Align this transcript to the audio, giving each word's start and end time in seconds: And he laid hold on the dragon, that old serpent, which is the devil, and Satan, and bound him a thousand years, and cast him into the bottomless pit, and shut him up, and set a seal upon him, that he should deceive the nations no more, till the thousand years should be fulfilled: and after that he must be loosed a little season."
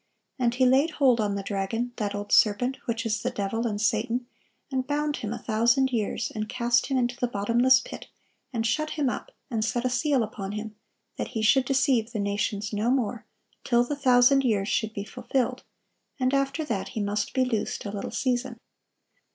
And 0.39 0.55
he 0.55 0.65
laid 0.65 0.89
hold 0.97 1.21
on 1.21 1.35
the 1.35 1.43
dragon, 1.43 1.91
that 1.97 2.15
old 2.15 2.31
serpent, 2.31 2.77
which 2.85 3.05
is 3.05 3.21
the 3.21 3.29
devil, 3.29 3.67
and 3.67 3.79
Satan, 3.79 4.25
and 4.71 4.87
bound 4.87 5.17
him 5.17 5.31
a 5.31 5.37
thousand 5.37 5.91
years, 5.91 6.31
and 6.33 6.49
cast 6.49 6.87
him 6.87 6.97
into 6.97 7.15
the 7.15 7.27
bottomless 7.27 7.79
pit, 7.81 8.07
and 8.51 8.65
shut 8.65 8.89
him 8.97 9.09
up, 9.09 9.31
and 9.51 9.63
set 9.63 9.85
a 9.85 9.91
seal 9.91 10.23
upon 10.23 10.53
him, 10.53 10.75
that 11.17 11.27
he 11.37 11.43
should 11.43 11.65
deceive 11.65 12.13
the 12.13 12.19
nations 12.19 12.73
no 12.73 12.89
more, 12.89 13.27
till 13.63 13.83
the 13.83 13.95
thousand 13.95 14.43
years 14.43 14.67
should 14.67 14.91
be 14.95 15.03
fulfilled: 15.03 15.61
and 16.19 16.33
after 16.33 16.65
that 16.65 16.89
he 16.97 16.99
must 16.99 17.35
be 17.35 17.45
loosed 17.45 17.85
a 17.85 17.91
little 17.91 18.09
season." 18.09 18.57